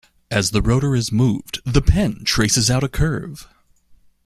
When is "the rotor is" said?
0.49-1.11